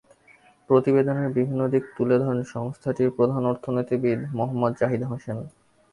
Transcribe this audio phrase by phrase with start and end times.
[0.69, 5.37] প্রতিবেদনের বিভিন্ন দিক তুলে ধরেন সংস্থাটির প্রধান অর্থনীতিবিদ মোহাম্মদ জাহিদ হোসেন।